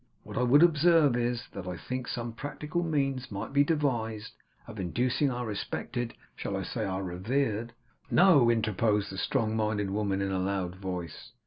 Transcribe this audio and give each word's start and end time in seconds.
What 0.23 0.35
I 0.35 0.41
would 0.41 0.63
observe 0.63 1.15
is, 1.15 1.43
that 1.51 1.67
I 1.67 1.77
think 1.77 2.07
some 2.07 2.33
practical 2.33 2.81
means 2.81 3.29
might 3.31 3.53
be 3.53 3.63
devised 3.63 4.33
of 4.65 4.79
inducing 4.79 5.29
our 5.29 5.45
respected, 5.45 6.15
shall 6.35 6.57
I 6.57 6.63
say 6.63 6.83
our 6.85 7.03
revered?' 7.03 7.73
'No!' 8.09 8.49
interposed 8.49 9.11
the 9.11 9.19
strong 9.19 9.55
minded 9.55 9.91
woman 9.91 10.19
in 10.19 10.31
a 10.31 10.39
loud 10.39 10.75
voice. 10.75 11.33